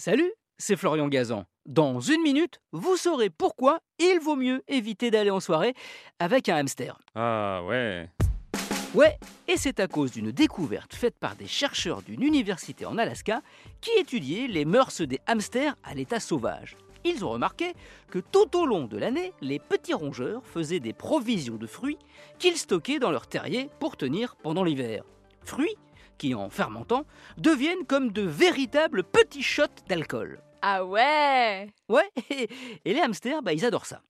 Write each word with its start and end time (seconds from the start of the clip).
Salut, 0.00 0.32
c'est 0.58 0.76
Florian 0.76 1.08
Gazan. 1.08 1.44
Dans 1.66 1.98
une 1.98 2.22
minute, 2.22 2.60
vous 2.70 2.96
saurez 2.96 3.30
pourquoi 3.30 3.80
il 3.98 4.20
vaut 4.20 4.36
mieux 4.36 4.62
éviter 4.68 5.10
d'aller 5.10 5.30
en 5.30 5.40
soirée 5.40 5.74
avec 6.20 6.48
un 6.48 6.54
hamster. 6.54 7.00
Ah 7.16 7.62
ouais. 7.64 8.08
Ouais, 8.94 9.18
et 9.48 9.56
c'est 9.56 9.80
à 9.80 9.88
cause 9.88 10.12
d'une 10.12 10.30
découverte 10.30 10.94
faite 10.94 11.18
par 11.18 11.34
des 11.34 11.48
chercheurs 11.48 12.02
d'une 12.02 12.22
université 12.22 12.86
en 12.86 12.96
Alaska 12.96 13.42
qui 13.80 13.90
étudiaient 13.98 14.46
les 14.46 14.64
mœurs 14.64 15.00
des 15.00 15.18
hamsters 15.26 15.74
à 15.82 15.94
l'état 15.94 16.20
sauvage. 16.20 16.76
Ils 17.04 17.24
ont 17.24 17.30
remarqué 17.30 17.72
que 18.08 18.20
tout 18.20 18.56
au 18.56 18.66
long 18.66 18.84
de 18.84 18.98
l'année, 18.98 19.32
les 19.40 19.58
petits 19.58 19.94
rongeurs 19.94 20.46
faisaient 20.46 20.78
des 20.78 20.92
provisions 20.92 21.56
de 21.56 21.66
fruits 21.66 21.98
qu'ils 22.38 22.56
stockaient 22.56 23.00
dans 23.00 23.10
leur 23.10 23.26
terrier 23.26 23.68
pour 23.80 23.96
tenir 23.96 24.36
pendant 24.36 24.62
l'hiver. 24.62 25.02
Fruits 25.44 25.74
qui, 26.18 26.34
en 26.34 26.50
fermentant, 26.50 27.06
deviennent 27.36 27.86
comme 27.86 28.12
de 28.12 28.22
véritables 28.22 29.04
petits 29.04 29.42
shots 29.42 29.64
d'alcool. 29.88 30.40
Ah 30.62 30.84
ouais 30.84 31.72
Ouais, 31.88 32.10
et 32.84 32.92
les 32.92 33.00
hamsters, 33.00 33.42
bah, 33.42 33.52
ils 33.52 33.64
adorent 33.64 33.86
ça. 33.86 34.02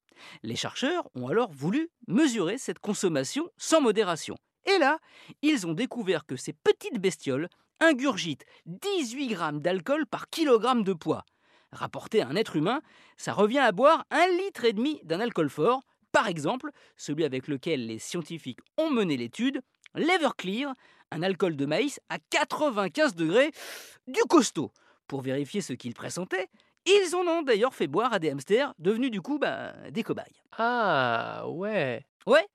Les 0.43 0.57
chercheurs 0.57 1.09
ont 1.15 1.29
alors 1.29 1.53
voulu 1.53 1.91
mesurer 2.09 2.59
cette 2.59 2.79
consommation 2.79 3.49
sans 3.57 3.81
modération. 3.81 4.37
Et 4.67 4.79
là, 4.79 4.99
ils 5.43 5.67
ont 5.67 5.75
découvert 5.75 6.27
que 6.27 6.37
ces 6.37 6.53
petites 6.53 6.99
bestioles 6.99 7.49
ingurgitent 7.81 8.45
18 8.67 9.29
grammes 9.29 9.61
d'alcool 9.61 10.07
par 10.07 10.29
kilogramme 10.29 10.83
de 10.83 10.93
poids. 10.93 11.25
Rapporté 11.73 12.23
à 12.23 12.29
un 12.29 12.37
être 12.37 12.57
humain, 12.57 12.81
ça 13.17 13.33
revient 13.33 13.59
à 13.59 13.73
boire 13.73 14.05
un 14.11 14.27
litre 14.27 14.65
et 14.65 14.73
demi 14.73 15.01
d'un 15.05 15.21
alcool 15.21 15.51
fort, 15.51 15.83
par 16.13 16.27
exemple 16.27 16.71
celui 16.97 17.25
avec 17.25 17.47
lequel 17.47 17.87
les 17.87 17.99
scientifiques 17.99 18.61
ont 18.79 18.91
mené 18.91 19.17
l'étude, 19.17 19.61
l'Everclear, 19.95 20.75
un 21.11 21.23
alcool 21.23 21.57
de 21.57 21.67
maïs 21.67 22.01
à 22.09 22.19
95 22.31 23.15
degrés, 23.15 23.51
du 24.07 24.21
costaud. 24.29 24.73
Pour 25.07 25.23
vérifier 25.23 25.61
ce 25.61 25.73
qu'ils 25.73 25.95
pressentaient, 25.95 26.49
ils 26.87 27.15
en 27.15 27.27
ont 27.27 27.43
d'ailleurs 27.43 27.75
fait 27.75 27.87
boire 27.87 28.13
à 28.13 28.19
des 28.19 28.31
hamsters, 28.31 28.75
devenus 28.79 29.11
du 29.11 29.21
coup 29.21 29.39
bah, 29.39 29.73
des 29.91 30.03
cobayes. 30.03 30.43
Ah 30.57 31.45
ouais. 31.49 32.05
Ouais, 32.27 32.47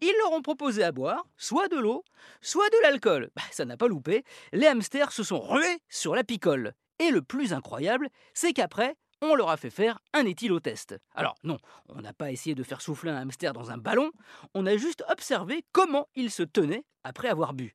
ils 0.00 0.14
leur 0.24 0.32
ont 0.32 0.42
proposé 0.42 0.82
à 0.82 0.90
boire 0.90 1.24
soit 1.36 1.68
de 1.68 1.76
l'eau, 1.76 2.04
soit 2.40 2.68
de 2.68 2.82
l'alcool. 2.82 3.30
Bah, 3.36 3.42
ça 3.52 3.64
n'a 3.64 3.76
pas 3.76 3.86
loupé, 3.86 4.24
les 4.52 4.66
hamsters 4.66 5.12
se 5.12 5.22
sont 5.22 5.38
rués 5.38 5.78
sur 5.88 6.16
la 6.16 6.24
picole. 6.24 6.72
Et 6.98 7.10
le 7.10 7.22
plus 7.22 7.52
incroyable, 7.52 8.08
c'est 8.34 8.52
qu'après, 8.52 8.96
on 9.22 9.34
leur 9.34 9.50
a 9.50 9.56
fait 9.56 9.70
faire 9.70 10.00
un 10.12 10.24
éthylotest. 10.26 10.96
Alors 11.14 11.34
non, 11.44 11.58
on 11.88 12.00
n'a 12.00 12.12
pas 12.12 12.30
essayé 12.30 12.54
de 12.54 12.62
faire 12.62 12.80
souffler 12.80 13.10
un 13.10 13.16
hamster 13.16 13.52
dans 13.52 13.70
un 13.70 13.78
ballon, 13.78 14.10
on 14.54 14.66
a 14.66 14.76
juste 14.76 15.04
observé 15.08 15.64
comment 15.72 16.08
il 16.14 16.30
se 16.30 16.42
tenait 16.42 16.84
après 17.04 17.28
avoir 17.28 17.52
bu. 17.52 17.72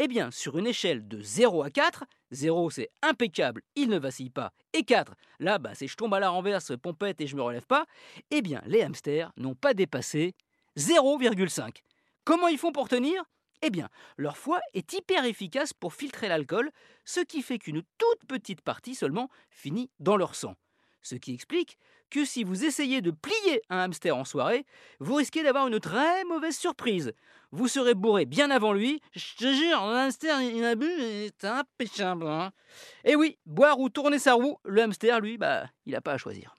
Eh 0.00 0.06
bien, 0.06 0.30
sur 0.30 0.56
une 0.58 0.66
échelle 0.66 1.08
de 1.08 1.20
0 1.20 1.62
à 1.62 1.70
4, 1.70 2.04
0 2.30 2.70
c'est 2.70 2.90
impeccable, 3.02 3.62
il 3.74 3.88
ne 3.88 3.98
vacille 3.98 4.30
pas, 4.30 4.52
et 4.72 4.84
4, 4.84 5.14
là 5.40 5.58
bah, 5.58 5.74
c'est 5.74 5.88
je 5.88 5.96
tombe 5.96 6.14
à 6.14 6.20
la 6.20 6.30
renverse, 6.30 6.72
pompette 6.80 7.20
et 7.20 7.26
je 7.26 7.36
me 7.36 7.42
relève 7.42 7.66
pas, 7.66 7.86
eh 8.30 8.42
bien 8.42 8.62
les 8.66 8.82
hamsters 8.82 9.32
n'ont 9.36 9.56
pas 9.56 9.74
dépassé 9.74 10.34
0,5. 10.76 11.82
Comment 12.24 12.48
ils 12.48 12.58
font 12.58 12.72
pour 12.72 12.88
tenir? 12.88 13.24
Eh 13.62 13.70
bien, 13.70 13.88
leur 14.16 14.36
foie 14.36 14.60
est 14.74 14.92
hyper 14.92 15.24
efficace 15.24 15.72
pour 15.72 15.92
filtrer 15.92 16.28
l'alcool, 16.28 16.70
ce 17.04 17.20
qui 17.20 17.42
fait 17.42 17.58
qu'une 17.58 17.82
toute 17.98 18.28
petite 18.28 18.60
partie 18.60 18.94
seulement 18.94 19.28
finit 19.50 19.90
dans 19.98 20.16
leur 20.16 20.36
sang. 20.36 20.54
Ce 21.02 21.14
qui 21.14 21.34
explique 21.34 21.78
que 22.10 22.24
si 22.24 22.44
vous 22.44 22.64
essayez 22.64 23.00
de 23.00 23.10
plier 23.10 23.62
un 23.70 23.78
hamster 23.78 24.16
en 24.16 24.24
soirée, 24.24 24.64
vous 25.00 25.14
risquez 25.14 25.42
d'avoir 25.42 25.66
une 25.68 25.80
très 25.80 26.24
mauvaise 26.24 26.56
surprise. 26.56 27.12
Vous 27.50 27.68
serez 27.68 27.94
bourré 27.94 28.26
bien 28.26 28.50
avant 28.50 28.72
lui. 28.72 29.00
Je 29.14 29.36
te 29.36 29.52
jure, 29.52 29.82
un 29.82 30.06
hamster, 30.06 30.40
il 30.40 30.64
a 30.64 30.74
bu, 30.74 30.88
c'est 31.38 31.46
impéchable. 31.46 32.26
Hein. 32.26 32.50
Et 33.04 33.16
oui, 33.16 33.38
boire 33.46 33.78
ou 33.78 33.88
tourner 33.88 34.18
sa 34.18 34.34
roue, 34.34 34.58
le 34.64 34.82
hamster, 34.82 35.20
lui, 35.20 35.38
bah, 35.38 35.66
il 35.86 35.92
n'a 35.92 36.00
pas 36.00 36.12
à 36.12 36.18
choisir. 36.18 36.54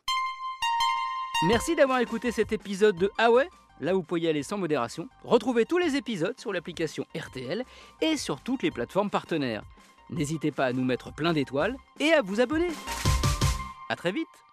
Merci 1.47 1.75
d'avoir 1.75 1.99
écouté 1.99 2.31
cet 2.31 2.51
épisode 2.51 2.97
de 2.97 3.09
Ah 3.17 3.31
ouais 3.31 3.47
Là, 3.81 3.93
vous 3.93 4.03
pouvez 4.03 4.21
y 4.21 4.27
aller 4.27 4.43
sans 4.43 4.57
modération. 4.57 5.07
Retrouvez 5.23 5.65
tous 5.65 5.77
les 5.77 5.95
épisodes 5.95 6.37
sur 6.37 6.51
l'application 6.51 7.05
RTL 7.15 7.63
et 8.01 8.17
sur 8.17 8.41
toutes 8.41 8.63
les 8.63 8.71
plateformes 8.71 9.09
partenaires. 9.09 9.63
N'hésitez 10.09 10.51
pas 10.51 10.65
à 10.65 10.73
nous 10.73 10.83
mettre 10.83 11.13
plein 11.13 11.33
d'étoiles 11.33 11.77
et 11.99 12.11
à 12.11 12.21
vous 12.21 12.41
abonner. 12.41 12.67
À 13.89 13.95
très 13.95 14.11
vite 14.11 14.48